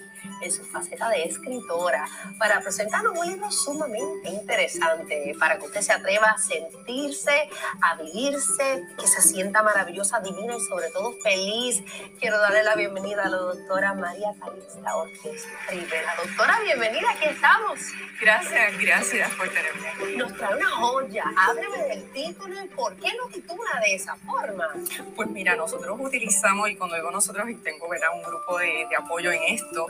en 0.41 0.51
su 0.51 0.65
faceta 0.65 1.09
de 1.09 1.25
escritora 1.25 2.07
para 2.39 2.59
presentarnos 2.59 3.15
un 3.15 3.27
libro 3.27 3.51
sumamente 3.51 4.29
interesante 4.29 5.35
para 5.39 5.59
que 5.59 5.65
usted 5.65 5.81
se 5.81 5.93
atreva 5.93 6.27
a 6.27 6.37
sentirse, 6.39 7.49
a 7.83 7.95
vivirse, 7.97 8.83
que 8.99 9.05
se 9.05 9.21
sienta 9.21 9.61
maravillosa, 9.61 10.19
divina 10.21 10.55
y 10.55 10.61
sobre 10.61 10.89
todo 10.89 11.13
feliz. 11.21 11.83
Quiero 12.19 12.39
darle 12.39 12.63
la 12.63 12.73
bienvenida 12.73 13.25
a 13.25 13.29
la 13.29 13.37
doctora 13.37 13.93
María 13.93 14.33
Calista 14.39 14.95
Ortiz 14.95 15.45
Rivera. 15.69 16.15
Doctora, 16.15 16.46
bienvenida, 16.63 17.11
aquí 17.11 17.25
estamos. 17.25 17.79
Gracias, 18.19 18.77
gracias 18.79 19.31
por 19.31 19.47
tenerme 19.49 19.87
aquí. 19.89 20.17
Nos 20.17 20.33
trae 20.35 20.55
una 20.55 20.69
joya. 20.69 21.23
Hábleme 21.35 21.77
del 21.87 22.11
título 22.11 22.63
y 22.63 22.67
por 22.69 22.95
qué 22.95 23.09
lo 23.15 23.27
titula 23.27 23.79
de 23.81 23.95
esa 23.95 24.15
forma. 24.15 24.67
Pues 25.15 25.29
mira, 25.29 25.55
nosotros 25.55 25.97
utilizamos, 25.99 26.69
y 26.69 26.75
cuando 26.75 26.95
digo 26.95 27.11
nosotros, 27.11 27.47
y 27.49 27.55
tengo 27.55 27.87
¿verdad? 27.87 28.09
un 28.15 28.23
grupo 28.23 28.57
de, 28.57 28.87
de 28.89 28.95
apoyo 28.97 29.31
en 29.31 29.43
esto, 29.43 29.87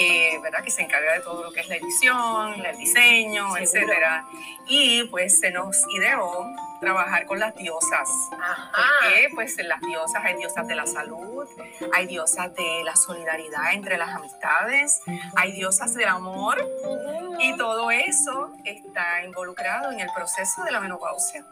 eh, 0.00 0.38
¿verdad? 0.42 0.64
que 0.64 0.70
se 0.70 0.82
encarga 0.82 1.12
de 1.12 1.20
todo 1.20 1.42
lo 1.44 1.52
que 1.52 1.60
es 1.60 1.68
la 1.68 1.76
edición, 1.76 2.64
el 2.64 2.76
diseño, 2.78 3.44
Seguro. 3.54 3.62
etcétera. 3.62 4.26
Y 4.66 5.04
pues 5.04 5.38
se 5.38 5.50
nos 5.50 5.76
ideó 5.94 6.46
trabajar 6.80 7.26
con 7.26 7.38
las 7.38 7.54
diosas. 7.54 8.08
Ajá. 8.40 8.70
Porque 9.02 9.28
pues 9.34 9.58
en 9.58 9.68
las 9.68 9.80
diosas 9.80 10.22
hay 10.24 10.36
diosas 10.36 10.66
de 10.66 10.74
la 10.74 10.86
salud, 10.86 11.46
hay 11.92 12.06
diosas 12.06 12.54
de 12.54 12.82
la 12.84 12.96
solidaridad 12.96 13.72
entre 13.72 13.96
las 13.98 14.10
amistades, 14.14 15.00
hay 15.36 15.52
diosas 15.52 15.94
del 15.94 16.08
amor 16.08 16.58
y 17.38 17.56
todo 17.56 17.90
eso 17.90 18.52
está 18.64 19.22
involucrado 19.24 19.92
en 19.92 20.00
el 20.00 20.08
proceso 20.14 20.62
de 20.64 20.70
la 20.72 20.80
menopausia. 20.80 21.44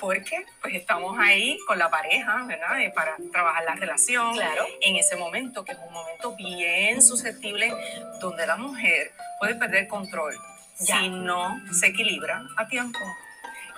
Porque 0.00 0.44
pues 0.60 0.74
estamos 0.74 1.16
ahí 1.18 1.58
con 1.66 1.78
la 1.78 1.90
pareja, 1.90 2.42
¿verdad? 2.46 2.80
Eh, 2.80 2.90
Para 2.94 3.16
trabajar 3.32 3.64
la 3.64 3.74
relación 3.74 4.32
Claro. 4.34 4.64
en 4.80 4.96
ese 4.96 5.16
momento, 5.16 5.64
que 5.64 5.72
es 5.72 5.78
un 5.78 5.92
momento 5.92 6.34
bien 6.36 7.00
susceptible 7.02 7.72
donde 8.20 8.46
la 8.46 8.56
mujer 8.56 9.12
puede 9.38 9.54
perder 9.54 9.86
control 9.88 10.34
Ya. 10.80 10.98
si 11.00 11.08
no 11.08 11.60
se 11.72 11.88
equilibra 11.88 12.42
a 12.56 12.66
tiempo 12.66 12.98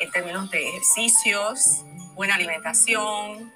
en 0.01 0.11
términos 0.11 0.51
de 0.51 0.69
ejercicios, 0.69 1.85
buena 2.15 2.35
alimentación, 2.35 3.53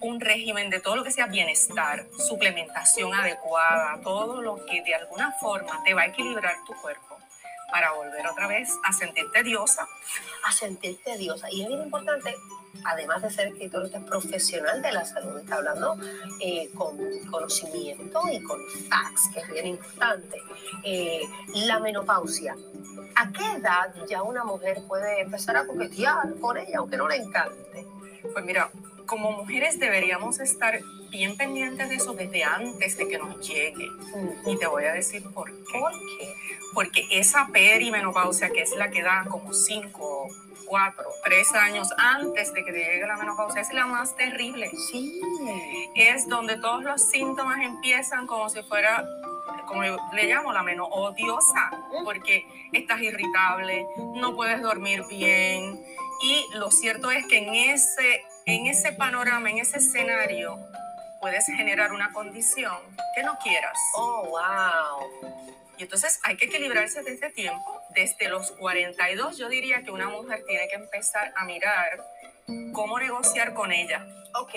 un 0.00 0.20
régimen 0.20 0.70
de 0.70 0.80
todo 0.80 0.96
lo 0.96 1.04
que 1.04 1.12
sea 1.12 1.26
bienestar, 1.26 2.06
suplementación 2.18 3.14
adecuada, 3.14 4.00
todo 4.02 4.42
lo 4.42 4.64
que 4.66 4.82
de 4.82 4.94
alguna 4.94 5.32
forma 5.40 5.82
te 5.84 5.94
va 5.94 6.02
a 6.02 6.06
equilibrar 6.06 6.56
tu 6.66 6.74
cuerpo 6.74 7.11
para 7.72 7.92
volver 7.92 8.26
otra 8.26 8.46
vez 8.46 8.78
a 8.84 8.92
sentirte 8.92 9.42
diosa. 9.42 9.88
a 10.44 10.52
sentirte 10.52 11.16
diosa. 11.16 11.50
Y 11.50 11.62
es 11.62 11.68
bien 11.68 11.82
importante, 11.82 12.36
además 12.84 13.22
de 13.22 13.30
ser 13.30 13.48
escritor, 13.48 13.84
usted 13.84 13.98
es 13.98 14.04
profesional 14.04 14.82
de 14.82 14.92
la 14.92 15.04
salud, 15.04 15.38
está 15.38 15.56
hablando 15.56 15.96
eh, 16.40 16.68
con 16.74 16.98
conocimiento 17.30 18.20
y 18.30 18.42
con 18.42 18.60
facts, 18.90 19.30
que 19.32 19.40
es 19.40 19.48
bien 19.50 19.66
importante. 19.68 20.36
Eh, 20.84 21.22
la 21.54 21.80
menopausia. 21.80 22.54
¿A 23.16 23.32
qué 23.32 23.44
edad 23.56 23.94
ya 24.06 24.22
una 24.22 24.44
mujer 24.44 24.82
puede 24.86 25.22
empezar 25.22 25.56
a 25.56 25.66
coquetear 25.66 26.34
con 26.40 26.58
ella, 26.58 26.78
aunque 26.78 26.98
no 26.98 27.08
le 27.08 27.16
encante? 27.16 27.86
Pues 28.32 28.44
mira, 28.44 28.70
como 29.06 29.32
mujeres 29.32 29.78
deberíamos 29.78 30.40
estar 30.40 30.78
bien 31.12 31.36
pendientes 31.36 31.88
de 31.90 31.94
eso 31.94 32.14
desde 32.14 32.42
antes 32.42 32.96
de 32.96 33.06
que 33.06 33.18
nos 33.18 33.46
llegue. 33.46 33.86
Y 34.46 34.56
te 34.56 34.66
voy 34.66 34.84
a 34.84 34.92
decir 34.92 35.22
por 35.32 35.46
qué. 35.50 35.78
¿Por 35.78 35.92
qué? 35.92 36.34
Porque 36.74 37.06
esa 37.12 37.48
perimenopausia, 37.52 38.50
que 38.50 38.62
es 38.62 38.74
la 38.76 38.90
que 38.90 39.02
da 39.02 39.26
como 39.28 39.52
5, 39.52 40.28
4, 40.66 41.04
3 41.24 41.54
años 41.54 41.88
antes 41.98 42.52
de 42.54 42.64
que 42.64 42.72
te 42.72 42.78
llegue 42.78 43.06
la 43.06 43.16
menopausia, 43.16 43.60
es 43.60 43.72
la 43.72 43.86
más 43.86 44.16
terrible. 44.16 44.70
Sí. 44.88 45.20
Es 45.94 46.26
donde 46.28 46.56
todos 46.56 46.82
los 46.82 47.02
síntomas 47.10 47.60
empiezan 47.60 48.26
como 48.26 48.48
si 48.48 48.62
fuera, 48.62 49.06
como 49.66 49.84
yo 49.84 49.98
le 50.14 50.24
llamo, 50.24 50.52
la 50.52 50.62
menos 50.62 50.88
odiosa, 50.90 51.70
porque 52.04 52.46
estás 52.72 53.02
irritable, 53.02 53.86
no 54.14 54.34
puedes 54.34 54.62
dormir 54.62 55.04
bien. 55.10 55.84
Y 56.24 56.46
lo 56.54 56.70
cierto 56.70 57.10
es 57.10 57.26
que 57.26 57.38
en 57.38 57.54
ese, 57.54 58.22
en 58.46 58.66
ese 58.66 58.92
panorama, 58.92 59.50
en 59.50 59.58
ese 59.58 59.78
escenario, 59.78 60.56
puedes 61.22 61.46
generar 61.46 61.92
una 61.92 62.12
condición 62.12 62.76
que 63.14 63.22
no 63.22 63.38
quieras. 63.38 63.78
Oh, 63.94 64.26
wow. 64.28 65.30
Y 65.78 65.84
entonces 65.84 66.18
hay 66.24 66.36
que 66.36 66.46
equilibrarse 66.46 67.02
desde 67.04 67.30
tiempo. 67.30 67.80
Desde 67.94 68.28
los 68.28 68.50
42 68.50 69.38
yo 69.38 69.48
diría 69.48 69.84
que 69.84 69.92
una 69.92 70.08
mujer 70.08 70.42
tiene 70.48 70.66
que 70.66 70.74
empezar 70.74 71.32
a 71.36 71.44
mirar 71.44 72.04
cómo 72.72 72.98
negociar 72.98 73.54
con 73.54 73.70
ella. 73.70 74.04
Ok. 74.34 74.54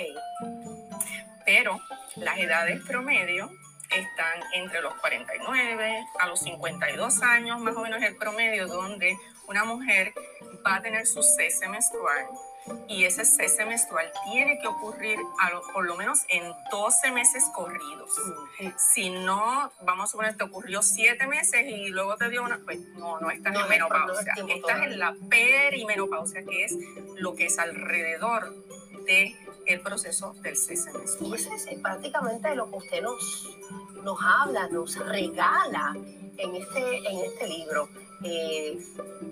Pero 1.45 1.79
las 2.15 2.39
edades 2.39 2.81
promedio 2.83 3.51
están 3.91 4.41
entre 4.55 4.81
los 4.81 4.95
49 4.95 6.03
a 6.19 6.27
los 6.27 6.39
52 6.39 7.21
años, 7.21 7.59
más 7.59 7.75
o 7.75 7.81
menos 7.81 8.01
el 8.01 8.17
promedio, 8.17 8.65
donde 8.65 9.15
una 9.47 9.65
mujer 9.65 10.13
va 10.65 10.77
a 10.77 10.81
tener 10.81 11.05
su 11.05 11.21
cese 11.21 11.67
menstrual. 11.67 12.25
Y 12.87 13.03
ese 13.03 13.25
cese 13.25 13.65
menstrual 13.65 14.11
tiene 14.31 14.57
que 14.59 14.67
ocurrir 14.67 15.19
a 15.39 15.51
lo- 15.51 15.61
por 15.73 15.85
lo 15.85 15.95
menos 15.95 16.21
en 16.29 16.43
12 16.71 17.11
meses 17.11 17.43
corridos. 17.53 18.09
Si 18.77 19.09
no, 19.09 19.71
vamos 19.81 20.05
a 20.05 20.11
suponer, 20.11 20.35
te 20.37 20.43
ocurrió 20.43 20.81
siete 20.81 21.27
meses 21.27 21.65
y 21.67 21.89
luego 21.89 22.15
te 22.17 22.29
dio 22.29 22.43
una, 22.43 22.59
pues 22.63 22.79
no, 22.97 23.19
no 23.19 23.29
estás 23.29 23.53
No 23.53 23.65
en 23.65 23.71
es- 23.73 23.79
no 23.79 23.85
es 23.85 23.89
menopausia. 23.91 24.33
estás 24.55 24.81
en 24.83 24.99
la 24.99 25.15
perimenopausia, 25.29 26.43
que 26.43 26.63
es 26.65 26.75
lo 27.17 27.35
que 27.35 27.45
es 27.47 27.59
alrededor 27.59 28.53
de 29.05 29.35
el 29.67 29.81
proceso 29.81 30.33
del 30.41 30.55
cese 30.57 30.89
Y 30.91 30.97
menstrual. 30.97 31.33
eso 31.35 31.53
es 31.53 31.79
prácticamente 31.81 32.55
lo 32.55 32.69
que 32.69 32.77
usted 32.77 33.01
nos, 33.01 33.49
nos 34.03 34.17
habla, 34.23 34.67
nos 34.69 34.95
regala 35.07 35.93
en 36.37 36.55
este, 36.55 36.97
en 36.97 37.19
este 37.25 37.47
libro. 37.47 37.89
Eh, 38.25 38.77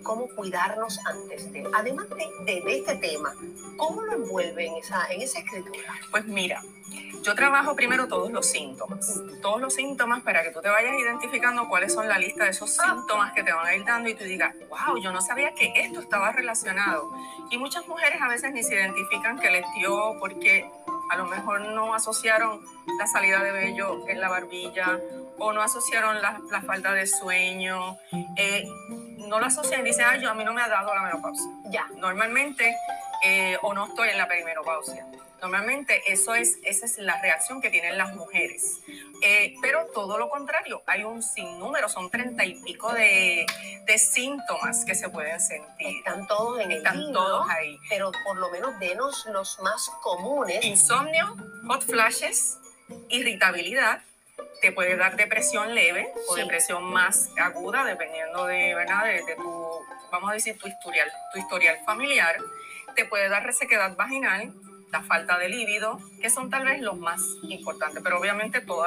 cómo 0.03 0.27
cuidarnos 0.29 0.99
antes 1.05 1.51
de. 1.51 1.67
Además 1.73 2.07
de, 2.09 2.25
de- 2.45 2.61
de 2.61 2.77
este 2.79 2.95
tema, 2.95 3.33
¿cómo 3.77 4.01
lo 4.03 4.13
envuelve 4.13 4.67
en 4.67 4.75
esa, 4.75 5.05
en 5.11 5.21
esa 5.21 5.39
escritura? 5.39 5.93
Pues 6.11 6.25
mira, 6.25 6.61
yo 7.23 7.33
trabajo 7.35 7.75
primero 7.75 8.07
todos 8.07 8.31
los 8.31 8.45
síntomas, 8.49 9.19
todos 9.41 9.59
los 9.61 9.73
síntomas 9.73 10.21
para 10.21 10.43
que 10.43 10.51
tú 10.51 10.61
te 10.61 10.69
vayas 10.69 10.93
identificando 10.99 11.67
cuáles 11.67 11.93
son 11.93 12.07
la 12.07 12.17
lista 12.19 12.43
de 12.43 12.51
esos 12.51 12.77
Ah. 12.79 12.93
síntomas 12.93 13.33
que 13.33 13.43
te 13.43 13.51
van 13.51 13.65
a 13.65 13.75
ir 13.75 13.83
dando 13.85 14.09
y 14.09 14.13
tú 14.15 14.23
digas, 14.25 14.53
wow, 14.69 14.97
yo 15.01 15.11
no 15.11 15.21
sabía 15.21 15.53
que 15.55 15.71
esto 15.75 15.99
estaba 15.99 16.31
relacionado. 16.31 17.11
Y 17.49 17.57
muchas 17.57 17.87
mujeres 17.87 18.21
a 18.21 18.27
veces 18.27 18.51
ni 18.53 18.61
se 18.63 18.75
identifican 18.75 19.39
que 19.39 19.49
les 19.49 19.65
dio 19.75 20.17
porque 20.19 20.69
a 21.09 21.17
lo 21.17 21.25
mejor 21.25 21.61
no 21.61 21.93
asociaron 21.93 22.61
la 22.99 23.07
salida 23.07 23.41
de 23.43 23.51
vello 23.51 24.07
en 24.07 24.19
la 24.19 24.29
barbilla 24.29 24.99
o 25.43 25.53
no 25.53 25.61
asociaron 25.61 26.21
la, 26.21 26.39
la 26.51 26.61
falta 26.61 26.93
de 26.93 27.05
sueño, 27.05 27.97
eh, 28.37 28.65
no 29.17 29.39
lo 29.39 29.45
asocian 29.45 29.81
y 29.81 29.83
dicen, 29.83 30.05
ay, 30.07 30.21
yo 30.21 30.29
a 30.29 30.33
mí 30.33 30.43
no 30.43 30.53
me 30.53 30.61
ha 30.61 30.67
dado 30.69 30.93
la 30.93 31.01
menopausia 31.01 31.45
Ya. 31.69 31.87
normalmente 31.97 32.75
eh, 33.23 33.57
o 33.61 33.73
no 33.73 33.87
estoy 33.87 34.09
en 34.09 34.17
la 34.17 34.27
perimenopausia. 34.27 35.05
Normalmente 35.41 36.01
eso 36.07 36.35
es, 36.35 36.57
esa 36.63 36.85
es 36.85 36.97
la 36.99 37.21
reacción 37.21 37.59
que 37.61 37.69
tienen 37.69 37.97
las 37.97 38.15
mujeres. 38.15 38.79
Eh, 39.21 39.55
pero 39.61 39.87
todo 39.93 40.17
lo 40.17 40.29
contrario, 40.29 40.81
hay 40.87 41.03
un 41.03 41.21
sinnúmero, 41.21 41.89
son 41.89 42.09
treinta 42.09 42.45
y 42.45 42.55
pico 42.63 42.93
de, 42.93 43.45
de 43.85 43.97
síntomas 43.97 44.85
que 44.85 44.95
se 44.95 45.09
pueden 45.09 45.39
sentir. 45.41 45.97
Están 45.97 46.27
todos 46.27 46.61
en 46.61 46.71
el 46.71 46.77
Están 46.77 46.97
libro, 46.99 47.13
todos 47.21 47.49
ahí. 47.49 47.77
pero 47.89 48.11
por 48.25 48.37
lo 48.37 48.49
menos 48.51 48.79
denos 48.79 49.25
los 49.33 49.59
más 49.59 49.89
comunes. 50.01 50.63
Insomnio, 50.63 51.35
hot 51.67 51.83
flashes, 51.83 52.57
irritabilidad, 53.09 54.01
te 54.61 54.71
puede 54.71 54.95
dar 54.95 55.15
depresión 55.15 55.75
leve 55.75 56.07
o 56.29 56.35
Sí. 56.35 56.41
depresión 56.41 56.83
más 56.85 57.31
aguda, 57.37 57.83
dependiendo 57.85 58.45
de, 58.45 58.73
¿verdad? 58.75 59.05
de, 59.05 59.23
de 59.23 59.35
tu, 59.35 59.69
vamos 60.11 60.29
a 60.31 60.33
decir, 60.33 60.57
tu 60.57 60.67
historial, 60.67 61.11
tu 61.33 61.39
historial 61.39 61.77
familiar. 61.85 62.35
Te 62.95 63.05
puede 63.05 63.29
dar 63.29 63.43
resequedad 63.45 63.95
vaginal, 63.95 64.53
la 64.91 65.01
falta 65.01 65.39
de 65.39 65.49
líbido, 65.49 65.99
que 66.21 66.29
son 66.29 66.51
tal 66.51 66.65
vez 66.65 66.79
los 66.79 66.97
más 66.99 67.19
importantes, 67.49 68.01
pero 68.03 68.19
obviamente 68.19 68.61
todo 68.61 68.85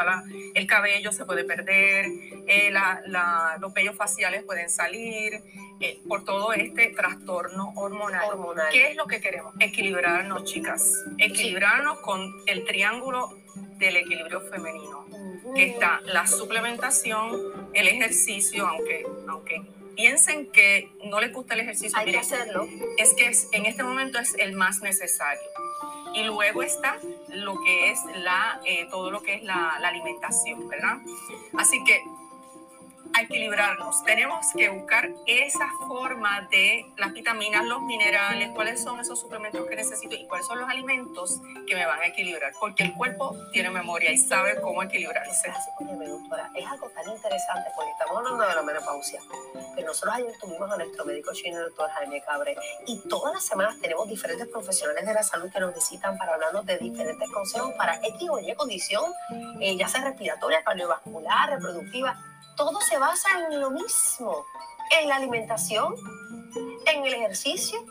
el 0.54 0.66
cabello 0.68 1.10
se 1.10 1.24
puede 1.24 1.42
perder, 1.44 2.06
eh, 2.46 2.70
la- 2.70 3.02
la- 3.06 3.56
los 3.60 3.72
vellos 3.74 3.96
faciales 3.96 4.44
pueden 4.44 4.70
salir, 4.70 5.42
eh, 5.80 6.00
por 6.08 6.24
todo 6.24 6.52
este 6.52 6.90
trastorno 6.90 7.72
hormonal. 7.74 8.24
Hormonal. 8.30 8.68
¿Qué 8.70 8.90
es 8.92 8.96
lo 8.96 9.06
que 9.06 9.20
queremos? 9.20 9.52
Equilibrarnos, 9.58 10.44
chicas. 10.44 11.04
Equilibrarnos 11.18 11.98
con 11.98 12.32
el 12.46 12.64
triángulo 12.64 13.28
del 13.78 13.96
equilibrio 13.96 14.40
femenino. 14.42 15.05
Que 15.54 15.66
está 15.66 16.00
la 16.04 16.26
suplementación, 16.26 17.70
el 17.72 17.88
ejercicio, 17.88 18.66
aunque, 18.66 19.06
aunque 19.28 19.62
piensen 19.94 20.50
que 20.52 20.90
no 21.04 21.20
les 21.20 21.32
gusta 21.32 21.54
el 21.54 21.60
ejercicio, 21.60 21.98
Hay 21.98 22.10
que 22.10 22.18
hacerlo. 22.18 22.66
es 22.98 23.14
que 23.14 23.26
es- 23.28 23.48
en 23.52 23.66
este 23.66 23.82
momento 23.82 24.18
es 24.18 24.34
el 24.38 24.52
más 24.52 24.82
necesario. 24.82 25.42
Y 26.14 26.24
luego 26.24 26.62
está 26.62 26.98
lo 27.28 27.60
que 27.62 27.90
es 27.90 27.98
la, 28.16 28.60
eh, 28.64 28.86
todo 28.90 29.10
lo 29.10 29.22
que 29.22 29.34
es 29.34 29.42
la, 29.42 29.76
la 29.80 29.88
alimentación, 29.88 30.66
¿verdad? 30.68 30.98
Así 31.58 31.82
que 31.84 32.02
a 33.16 33.22
equilibrarnos. 33.22 34.04
Tenemos 34.04 34.46
que 34.54 34.68
buscar 34.68 35.08
esa 35.26 35.68
forma 35.88 36.46
de 36.50 36.84
las 36.98 37.12
vitaminas, 37.12 37.64
los 37.64 37.80
minerales, 37.82 38.50
cuáles 38.54 38.82
son 38.82 39.00
esos 39.00 39.18
suplementos 39.18 39.66
que 39.66 39.74
necesito 39.74 40.14
y 40.14 40.26
cuáles 40.26 40.46
son 40.46 40.58
los 40.60 40.68
alimentos 40.68 41.40
que 41.66 41.74
me 41.74 41.86
van 41.86 42.00
a 42.00 42.06
equilibrar, 42.06 42.52
porque 42.60 42.84
el 42.84 42.92
cuerpo 42.94 43.34
tiene 43.52 43.70
memoria 43.70 44.12
y 44.12 44.18
sabe 44.18 44.60
cómo 44.60 44.82
equilibrarse. 44.82 45.50
Oye, 45.78 46.06
doctora, 46.08 46.50
es 46.54 46.66
algo 46.66 46.90
tan 46.90 47.08
interesante 47.08 47.70
porque 47.74 47.90
estamos 47.92 48.18
hablando 48.18 48.46
de 48.46 48.54
la 48.54 48.62
menopausia, 48.62 49.20
pero 49.74 49.88
nosotros 49.88 50.14
ayer 50.14 50.32
tuvimos 50.38 50.70
a 50.70 50.76
nuestro 50.76 51.04
médico 51.06 51.32
chino, 51.32 51.58
el 51.58 51.64
doctor 51.66 51.88
Jaime 51.90 52.20
Cabre, 52.20 52.54
y 52.86 53.00
todas 53.08 53.32
las 53.32 53.44
semanas 53.44 53.80
tenemos 53.80 54.08
diferentes 54.08 54.46
profesionales 54.48 55.06
de 55.06 55.14
la 55.14 55.22
salud 55.22 55.50
que 55.50 55.60
nos 55.60 55.74
visitan 55.74 56.18
para 56.18 56.34
hablarnos 56.34 56.66
de 56.66 56.76
diferentes 56.78 57.30
consejos 57.30 57.72
para 57.78 57.96
X 57.96 58.28
o 58.30 58.38
Y 58.40 58.54
condición, 58.54 59.04
eh, 59.60 59.74
ya 59.76 59.88
sea 59.88 60.04
respiratoria, 60.04 60.62
cardiovascular, 60.62 61.50
reproductiva 61.50 62.14
todo 62.56 62.80
se 62.80 62.98
basa 62.98 63.28
en 63.38 63.60
lo 63.60 63.70
mismo, 63.70 64.46
en 65.00 65.08
la 65.08 65.16
alimentación, 65.16 65.94
en 66.86 67.04
el 67.04 67.14
ejercicio. 67.14 67.84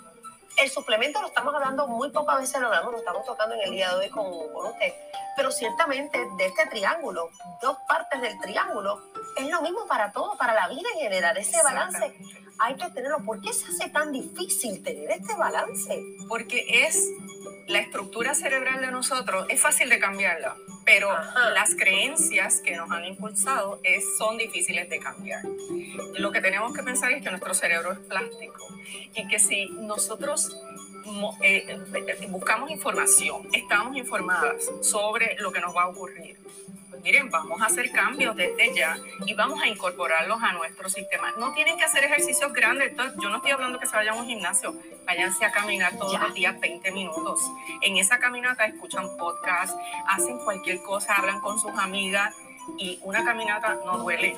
El 0.58 0.70
suplemento 0.70 1.22
lo 1.22 1.28
estamos 1.28 1.54
hablando 1.54 1.88
muy 1.88 2.10
pocas 2.12 2.40
veces, 2.40 2.62
lo 2.62 2.68
hablamos, 2.68 2.94
lo 2.94 3.00
estamos 3.00 3.26
tocando 3.26 3.56
en 3.56 3.62
el 3.62 3.72
día 3.72 3.90
de 3.90 3.96
hoy 4.06 4.10
con, 4.10 4.26
usted. 4.26 4.94
Pero 5.36 5.52
ciertamente 5.52 6.18
de 6.38 6.46
este 6.46 6.66
triángulo, 6.68 7.30
dos 7.62 7.78
partes 7.88 8.22
del 8.22 8.40
triángulo, 8.40 9.02
es 9.38 9.50
lo 9.50 9.62
mismo 9.62 9.86
para 9.86 10.14
todo, 10.14 10.38
para 10.38 10.54
la 10.54 10.70
vida 10.70 10.88
en 10.94 11.02
general. 11.02 11.38
Ese 11.38 11.62
balance 11.62 12.16
hay 12.58 12.76
que 12.76 12.90
tenerlo. 12.92 13.18
¿Por 13.26 13.42
qué 13.42 13.52
se 13.52 13.66
hace 13.68 13.90
tan 13.90 14.14
difícil 14.14 14.82
tener 14.82 15.12
este 15.12 15.36
balance? 15.36 16.02
Porque 16.30 16.66
es 16.86 17.10
la 17.68 17.80
estructura 17.80 18.34
cerebral 18.34 18.82
de 18.82 18.92
nosotros, 18.92 19.48
es 19.50 19.60
fácil 19.60 19.90
de 19.90 20.00
cambiarla 20.00 20.56
pero 20.86 21.10
las 21.54 21.76
creencias 21.76 22.62
que 22.62 22.76
nos 22.76 22.90
han 22.92 23.06
impulsado 23.06 23.80
es, 23.84 24.18
son 24.18 24.38
difíciles 24.38 24.88
de 24.88 25.00
cambiar. 25.00 25.42
Lo 26.14 26.32
que 26.32 26.42
tenemos 26.42 26.74
que 26.74 26.84
pensar 26.84 27.12
es 27.12 27.24
que 27.24 27.30
nuestro 27.32 27.54
cerebro 27.56 27.92
es 27.92 28.00
plástico 28.00 28.68
y 29.16 29.28
que 29.28 29.40
si 29.40 29.68
nosotros 29.70 30.56
eh, 31.42 31.66
eh, 31.94 32.28
buscamos 32.30 32.72
información, 32.72 33.48
estamos 33.54 33.96
informadas 33.96 34.72
sobre 34.82 35.36
lo 35.40 35.52
que 35.52 35.60
nos 35.60 35.76
va 35.76 35.84
a 35.84 35.88
ocurrir, 35.90 36.38
miren, 37.06 37.30
vamos 37.30 37.62
a 37.62 37.66
hacer 37.66 37.92
cambios 37.92 38.36
desde 38.36 38.74
ya 38.74 38.98
y 39.28 39.34
vamos 39.36 39.62
a 39.62 39.68
incorporarlos 39.68 40.42
a 40.42 40.54
nuestro 40.54 40.90
sistema. 40.90 41.32
No 41.38 41.54
tienen 41.54 41.78
que 41.78 41.84
hacer 41.84 42.04
ejercicios 42.04 42.52
grandes. 42.52 42.94
yo 43.22 43.30
no 43.30 43.38
estoy 43.38 43.52
hablando 43.52 43.80
que 43.80 43.86
se 43.86 43.96
vayan 43.96 44.18
a 44.18 44.22
un 44.22 44.28
gimnasio, 44.28 44.76
váyanse 45.06 45.46
a 45.46 45.52
caminar 45.52 45.96
todos 45.98 46.20
los 46.20 46.34
días 46.34 46.60
20 46.60 46.92
minutos. 46.92 47.40
En 47.82 47.98
esa 47.98 48.18
caminata 48.18 48.66
escuchan 48.66 49.06
podcast, 49.18 49.78
hacen 50.08 50.40
cualquier 50.40 50.82
cosa, 50.82 51.16
hablan 51.16 51.42
con 51.42 51.60
sus 51.60 51.78
amigas 51.78 52.36
y 52.78 53.00
una 53.04 53.24
caminata 53.24 53.76
no 53.86 53.98
duele 53.98 54.36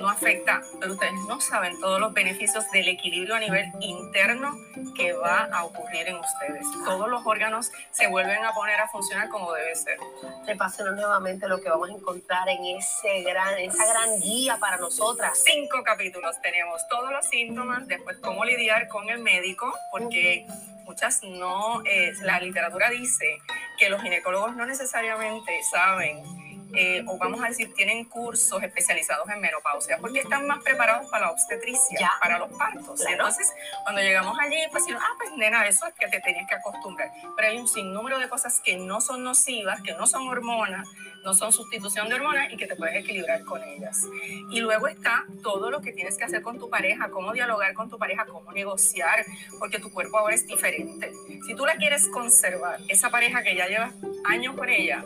no 0.00 0.08
afecta, 0.08 0.62
pero 0.80 0.94
ustedes 0.94 1.12
no 1.28 1.40
saben 1.40 1.78
todos 1.78 2.00
los 2.00 2.12
beneficios 2.14 2.68
del 2.70 2.88
equilibrio 2.88 3.34
a 3.34 3.38
nivel 3.38 3.70
interno 3.80 4.56
que 4.96 5.12
va 5.12 5.44
a 5.52 5.64
ocurrir 5.64 6.08
en 6.08 6.16
ustedes. 6.16 6.66
Todos 6.84 7.08
los 7.08 7.24
órganos 7.26 7.70
se 7.90 8.06
vuelven 8.06 8.42
a 8.42 8.52
poner 8.52 8.80
a 8.80 8.88
funcionar 8.88 9.28
como 9.28 9.52
debe 9.52 9.76
ser. 9.76 9.98
Repásenos 10.46 10.94
nuevamente 10.94 11.46
lo 11.46 11.60
que 11.60 11.68
vamos 11.68 11.90
a 11.90 11.92
encontrar 11.92 12.48
en 12.48 12.64
ese 12.78 13.22
gran, 13.22 13.58
esa 13.58 13.84
gran 13.86 14.18
guía 14.20 14.56
para 14.58 14.78
nosotras. 14.78 15.38
Cinco 15.44 15.82
capítulos 15.84 16.40
tenemos, 16.40 16.80
todos 16.88 17.12
los 17.12 17.26
síntomas, 17.26 17.86
después 17.86 18.16
cómo 18.22 18.44
lidiar 18.46 18.88
con 18.88 19.10
el 19.10 19.18
médico, 19.18 19.70
porque 19.92 20.46
muchas 20.86 21.22
no, 21.22 21.82
eh, 21.84 22.14
la 22.22 22.40
literatura 22.40 22.88
dice 22.88 23.38
que 23.78 23.90
los 23.90 24.00
ginecólogos 24.00 24.56
no 24.56 24.64
necesariamente 24.64 25.62
saben 25.70 26.49
eh, 26.74 27.04
o 27.06 27.18
vamos 27.18 27.42
a 27.42 27.48
decir, 27.48 27.72
tienen 27.74 28.04
cursos 28.04 28.62
especializados 28.62 29.28
en 29.28 29.40
menopausia, 29.40 29.98
porque 29.98 30.20
están 30.20 30.46
más 30.46 30.62
preparados 30.62 31.10
para 31.10 31.26
la 31.26 31.32
obstetricia, 31.32 32.12
para 32.20 32.38
los 32.38 32.50
partos. 32.52 33.00
Entonces, 33.06 33.52
cuando 33.82 34.00
llegamos 34.00 34.36
allí, 34.40 34.56
pues 34.70 34.84
decimos, 34.84 35.02
ah, 35.04 35.14
pues 35.18 35.32
nena, 35.36 35.66
eso 35.66 35.86
es 35.86 35.94
que 35.94 36.08
te 36.08 36.20
tenías 36.20 36.48
que 36.48 36.54
acostumbrar. 36.54 37.10
Pero 37.36 37.48
hay 37.48 37.58
un 37.58 37.68
sinnúmero 37.68 38.18
de 38.18 38.28
cosas 38.28 38.60
que 38.60 38.76
no 38.76 39.00
son 39.00 39.24
nocivas, 39.24 39.80
que 39.82 39.92
no 39.94 40.06
son 40.06 40.28
hormonas, 40.28 40.88
no 41.24 41.34
son 41.34 41.52
sustitución 41.52 42.08
de 42.08 42.14
hormonas 42.14 42.52
y 42.52 42.56
que 42.56 42.66
te 42.66 42.76
puedes 42.76 42.96
equilibrar 42.96 43.44
con 43.44 43.62
ellas. 43.62 44.04
Y 44.50 44.60
luego 44.60 44.86
está 44.86 45.24
todo 45.42 45.70
lo 45.70 45.80
que 45.80 45.92
tienes 45.92 46.16
que 46.16 46.24
hacer 46.24 46.42
con 46.42 46.58
tu 46.58 46.70
pareja, 46.70 47.10
cómo 47.10 47.32
dialogar 47.32 47.74
con 47.74 47.90
tu 47.90 47.98
pareja, 47.98 48.24
cómo 48.26 48.52
negociar, 48.52 49.24
porque 49.58 49.78
tu 49.78 49.90
cuerpo 49.90 50.18
ahora 50.18 50.34
es 50.34 50.46
diferente. 50.46 51.12
Si 51.46 51.54
tú 51.54 51.66
la 51.66 51.76
quieres 51.76 52.08
conservar, 52.08 52.80
esa 52.88 53.10
pareja 53.10 53.42
que 53.42 53.54
ya 53.54 53.66
llevas 53.66 53.92
años 54.24 54.54
con 54.54 54.68
ella, 54.68 55.04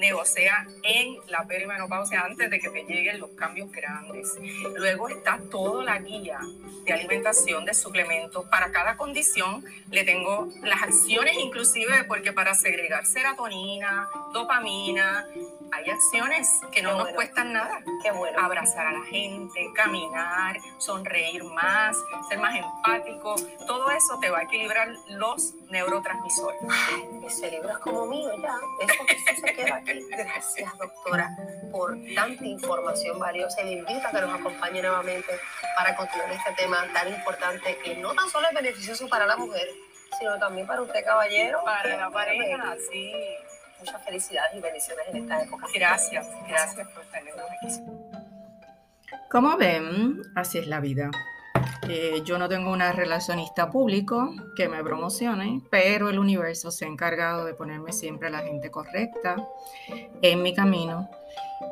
negocia 0.00 0.66
en 0.82 1.16
la 1.28 1.46
perimenopausia 1.46 2.22
antes 2.22 2.50
de 2.50 2.58
que 2.58 2.70
te 2.70 2.82
lleguen 2.84 3.20
los 3.20 3.30
cambios 3.30 3.70
grandes. 3.70 4.36
Luego 4.76 5.08
está 5.08 5.38
toda 5.50 5.84
la 5.84 5.98
guía 5.98 6.40
de 6.84 6.92
alimentación, 6.92 7.64
de 7.64 7.74
suplementos. 7.74 8.46
Para 8.46 8.72
cada 8.72 8.96
condición 8.96 9.64
le 9.90 10.04
tengo 10.04 10.48
las 10.62 10.82
acciones 10.82 11.36
inclusive 11.38 12.04
porque 12.08 12.32
para 12.32 12.54
segregar 12.54 13.06
serotonina, 13.06 14.08
dopamina, 14.32 15.26
hay 15.72 15.90
acciones 15.90 16.60
que 16.72 16.82
no 16.82 16.96
nos 16.96 17.08
cuestan 17.10 17.52
nada. 17.52 17.80
Qué 18.02 18.10
bueno. 18.10 18.38
Abrazar 18.40 18.86
a 18.86 18.92
la 18.92 19.04
gente, 19.04 19.66
caminar, 19.74 20.56
sonreír 20.78 21.44
más, 21.44 21.96
ser 22.28 22.38
más 22.38 22.54
empático. 22.56 23.36
Todo 23.66 23.90
eso 23.90 24.18
te 24.20 24.30
va 24.30 24.40
a 24.40 24.42
equilibrar 24.42 24.88
los 25.10 25.54
neurotransmisores. 25.68 26.60
Ay, 26.68 27.26
ese 27.26 27.50
libro 27.50 27.70
es 27.70 27.78
como 27.78 28.06
mío 28.06 28.30
ya. 28.40 28.54
Eso, 28.80 28.94
eso 29.08 29.40
se 29.46 29.54
queda 29.54 29.76
aquí. 29.76 30.06
Gracias, 30.10 30.78
doctora, 30.78 31.30
por 31.70 31.96
tanta 32.14 32.44
información 32.44 33.18
valiosa. 33.18 33.62
Le 33.62 33.72
invito 33.72 34.06
a 34.06 34.10
que 34.10 34.20
nos 34.20 34.40
acompañe 34.40 34.82
nuevamente 34.82 35.38
para 35.76 35.96
continuar 35.96 36.32
este 36.32 36.52
tema 36.52 36.86
tan 36.92 37.08
importante 37.08 37.76
que 37.84 37.96
no 37.96 38.14
tan 38.14 38.28
solo 38.28 38.48
es 38.48 38.54
beneficioso 38.54 39.08
para 39.08 39.26
la 39.26 39.36
mujer, 39.36 39.68
sino 40.18 40.38
también 40.38 40.66
para 40.66 40.82
usted, 40.82 41.04
caballero. 41.04 41.62
Para 41.64 41.96
la 41.96 42.10
pareja, 42.10 42.76
sí 42.90 43.12
muchas 43.80 44.04
felicidades 44.04 44.56
y 44.56 44.60
bendiciones 44.60 45.06
en 45.08 45.16
esta 45.22 45.42
época. 45.42 45.66
Gracias, 45.74 46.26
gracias 46.48 46.88
por 46.88 47.04
tenernos 47.06 47.46
aquí. 47.50 47.68
Como 49.30 49.56
ven, 49.56 50.22
así 50.34 50.58
es 50.58 50.66
la 50.66 50.80
vida. 50.80 51.10
Eh, 51.88 52.22
yo 52.24 52.38
no 52.38 52.48
tengo 52.48 52.70
una 52.70 52.92
relacionista 52.92 53.70
público 53.70 54.32
que 54.54 54.68
me 54.68 54.82
promocione, 54.84 55.62
pero 55.70 56.08
el 56.08 56.18
universo 56.18 56.70
se 56.70 56.84
ha 56.84 56.88
encargado 56.88 57.44
de 57.44 57.54
ponerme 57.54 57.92
siempre 57.92 58.28
a 58.28 58.30
la 58.30 58.40
gente 58.40 58.70
correcta 58.70 59.36
en 60.22 60.42
mi 60.42 60.54
camino. 60.54 61.10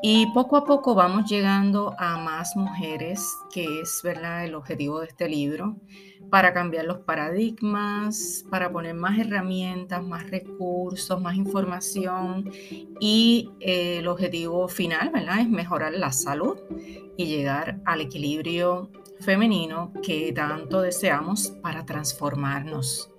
Y 0.03 0.27
poco 0.33 0.57
a 0.57 0.65
poco 0.65 0.95
vamos 0.95 1.29
llegando 1.29 1.95
a 1.99 2.19
más 2.19 2.55
mujeres, 2.57 3.27
que 3.51 3.81
es 3.81 4.01
¿verdad? 4.05 4.45
el 4.45 4.55
objetivo 4.55 5.01
de 5.01 5.07
este 5.07 5.29
libro 5.29 5.77
para 6.31 6.53
cambiar 6.53 6.85
los 6.85 6.99
paradigmas, 6.99 8.45
para 8.51 8.71
poner 8.71 8.95
más 8.95 9.19
herramientas, 9.19 10.03
más 10.05 10.31
recursos, 10.31 11.21
más 11.21 11.37
información 11.37 12.51
y 13.01 13.51
eh, 13.61 13.99
el 13.99 14.09
objetivo 14.09 14.69
final 14.69 15.13
es 15.41 15.49
mejorar 15.49 15.95
la 15.95 16.13
salud 16.13 16.59
y 17.17 17.27
llegar 17.27 17.81
al 17.85 18.03
equilibrio 18.03 18.91
femenino 19.21 19.93
que 20.03 20.33
tanto 20.33 20.83
deseamos 20.83 21.49
para 21.63 21.85
transformarnos. 21.85 23.11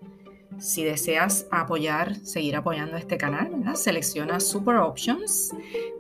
Si 0.60 0.84
deseas 0.84 1.48
apoyar, 1.52 2.16
seguir 2.18 2.56
apoyando 2.56 2.98
este 2.98 3.18
canal, 3.18 3.76
selecciona 3.76 4.40
Super 4.40 4.78
Options 4.78 5.54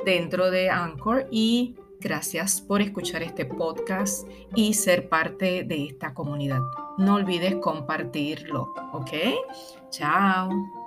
dentro 0.05 0.51
de 0.51 0.69
Anchor 0.69 1.27
y 1.31 1.75
Gracias 2.01 2.61
por 2.61 2.81
escuchar 2.81 3.23
este 3.23 3.45
podcast 3.45 4.25
y 4.55 4.73
ser 4.73 5.09
parte 5.09 5.65
de 5.65 5.87
esta 5.87 6.13
comunidad. 6.13 6.61
No 6.97 7.15
olvides 7.15 7.55
compartirlo, 7.55 8.73
¿ok? 8.93 9.11
Chao. 9.89 10.78